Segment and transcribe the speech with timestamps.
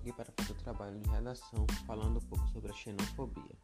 [0.00, 3.54] aqui para fazer o trabalho de redação falando um pouco sobre a xenofobia.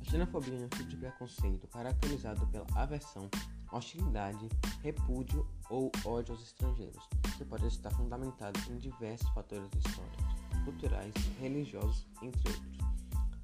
[0.00, 3.28] A xenofobia é um tipo de preconceito caracterizado pela aversão,
[3.70, 4.48] hostilidade,
[4.82, 10.24] repúdio ou ódio aos estrangeiros, que pode estar fundamentado em diversos fatores históricos,
[10.64, 12.78] culturais, religiosos, entre outros.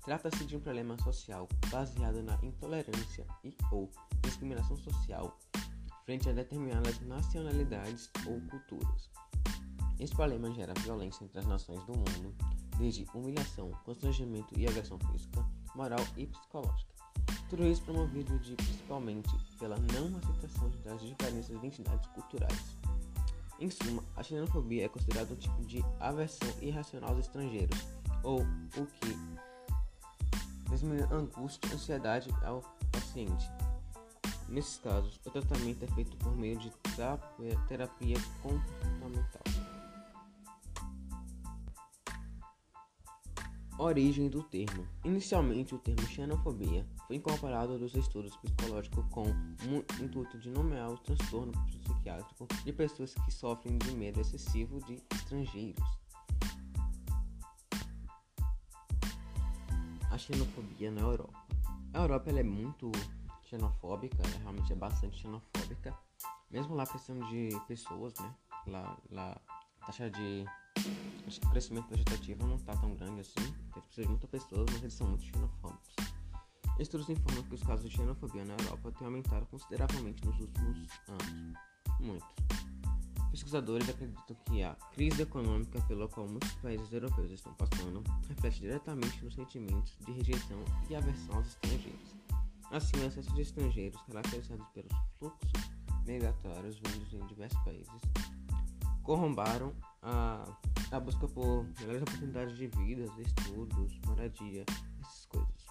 [0.04, 3.90] Trata-se de um problema social baseado na intolerância e ou
[4.22, 5.37] discriminação social
[6.06, 9.10] frente a determinadas nacionalidades ou culturas.
[9.98, 12.34] Esse problema gera violência entre as nações do mundo,
[12.79, 16.93] desde humilhação, constrangimento e agressão física, moral e psicológica.
[17.51, 22.77] Tudo isso promovido de, principalmente pela não aceitação das diferentes identidades culturais.
[23.59, 27.79] Em suma, a xenofobia é considerada um tipo de aversão irracional aos estrangeiros,
[28.23, 29.16] ou o que
[30.71, 32.62] desmina angústia e ansiedade ao
[32.93, 33.51] paciente.
[34.49, 36.71] Nesses casos, o tratamento é feito por meio de
[37.66, 39.18] terapia comportamental.
[43.80, 44.84] Origem do termo.
[45.04, 50.98] Inicialmente, o termo xenofobia foi incorporado dos estudos psicológicos com o intuito de nomear o
[50.98, 55.84] transtorno psiquiátrico de pessoas que sofrem de medo excessivo de estrangeiros.
[60.10, 61.46] A xenofobia na Europa.
[61.95, 62.90] A Europa é muito
[63.45, 65.97] xenofóbica, ela realmente é bastante xenofóbica,
[66.50, 68.34] mesmo lá questão de pessoas, né?
[68.66, 69.41] Lá, lá
[69.87, 70.44] taxa de
[71.37, 74.94] o crescimento vegetativo não está tão grande assim, tem precisa de muitas pessoas, mas eles
[74.94, 75.94] são muito xenofóbicos.
[76.78, 81.54] Estudos informam que os casos de xenofobia na Europa têm aumentado consideravelmente nos últimos anos.
[82.00, 82.26] Muito.
[83.31, 89.22] Pesquisadores acreditam que a crise econômica pela qual muitos países europeus estão passando reflete diretamente
[89.25, 92.15] nos sentimentos de rejeição e aversão aos estrangeiros.
[92.71, 95.53] Assim, o excesso de estrangeiros, caracterizados pelos fluxos
[96.06, 98.00] migratórios vindos em diversos países,
[99.03, 100.45] corrombaram a,
[100.91, 104.65] a busca por melhores oportunidades de vida, estudos, moradia,
[105.00, 105.66] essas coisas.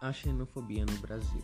[0.00, 1.42] A xenofobia no Brasil.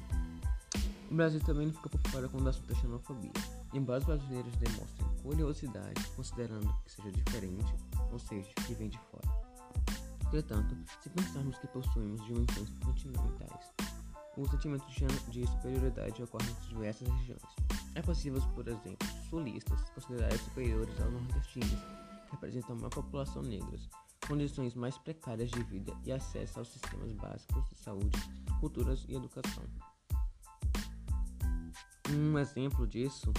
[1.11, 3.33] O Brasil também não fica por fora quando o assunto é xenofobia.
[3.75, 7.75] Embora os brasileiros demonstrem curiosidade, considerando que seja diferente,
[8.11, 9.29] ou seja, que vem de fora.
[10.27, 13.73] Entretanto, se pensarmos que possuímos dimensões continentais,
[14.39, 14.87] o sentimento
[15.31, 17.72] de superioridade ocorre em diversas regiões.
[17.95, 21.79] É possível, por exemplo, sulistas considerarem superiores aos nordestinos,
[22.31, 23.79] representam uma população negra,
[24.27, 28.19] condições mais precárias de vida e acesso aos sistemas básicos de saúde,
[28.61, 29.65] culturas e educação.
[32.11, 33.33] Um exemplo disso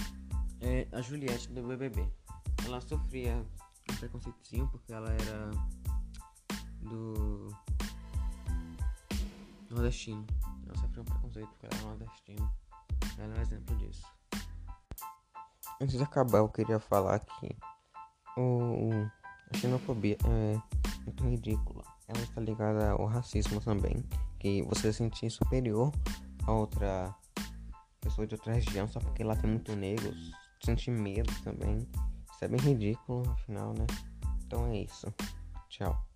[0.60, 2.08] é a Juliette do BBB.
[2.64, 3.44] Ela sofria
[3.90, 5.50] um preconceitozinho porque ela era
[6.80, 7.48] do
[9.68, 10.24] nordestino.
[10.66, 12.54] Ela sofreu um preconceito porque ela era nordestino.
[13.18, 14.06] Ela é um exemplo disso.
[15.80, 17.56] Antes de acabar, eu queria falar que
[18.36, 18.90] o,
[19.52, 20.58] a xenofobia é
[21.04, 21.84] muito ridícula.
[22.08, 24.04] Ela está ligada ao racismo também,
[24.38, 25.90] que você se sentir superior
[26.46, 27.14] a outra
[28.00, 30.32] pessoa de outra região só porque lá tem muito negros,
[30.62, 31.78] sentir medo também.
[32.32, 33.86] Isso é bem ridículo, afinal, né?
[34.44, 35.12] Então é isso.
[35.68, 36.13] Tchau.